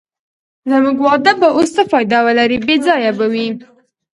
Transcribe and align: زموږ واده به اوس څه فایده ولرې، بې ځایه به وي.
زموږ 0.71 0.97
واده 1.05 1.31
به 1.39 1.47
اوس 1.57 1.69
څه 1.75 1.83
فایده 1.91 2.19
ولرې، 2.25 2.57
بې 2.67 2.75
ځایه 2.85 3.11
به 3.17 3.25
وي. 3.33 3.47